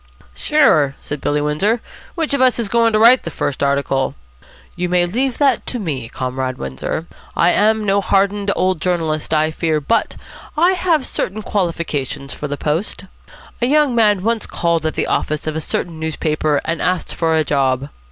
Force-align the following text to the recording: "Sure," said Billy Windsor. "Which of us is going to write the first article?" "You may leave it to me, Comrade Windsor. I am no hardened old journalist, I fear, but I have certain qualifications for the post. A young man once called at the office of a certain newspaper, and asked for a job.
"Sure," 0.33 0.95
said 0.99 1.21
Billy 1.21 1.41
Windsor. 1.41 1.79
"Which 2.15 2.33
of 2.33 2.41
us 2.41 2.57
is 2.57 2.69
going 2.69 2.91
to 2.93 2.97
write 2.97 3.21
the 3.21 3.29
first 3.29 3.61
article?" 3.61 4.15
"You 4.75 4.89
may 4.89 5.05
leave 5.05 5.39
it 5.39 5.63
to 5.67 5.77
me, 5.77 6.09
Comrade 6.09 6.57
Windsor. 6.57 7.05
I 7.35 7.51
am 7.51 7.83
no 7.83 8.01
hardened 8.01 8.49
old 8.55 8.81
journalist, 8.81 9.31
I 9.31 9.51
fear, 9.51 9.79
but 9.79 10.15
I 10.57 10.71
have 10.71 11.05
certain 11.05 11.43
qualifications 11.43 12.33
for 12.33 12.47
the 12.47 12.57
post. 12.57 13.05
A 13.61 13.67
young 13.67 13.93
man 13.93 14.23
once 14.23 14.47
called 14.47 14.87
at 14.87 14.95
the 14.95 15.05
office 15.05 15.45
of 15.45 15.55
a 15.55 15.61
certain 15.61 15.99
newspaper, 15.99 16.61
and 16.65 16.81
asked 16.81 17.13
for 17.13 17.35
a 17.35 17.43
job. 17.43 17.89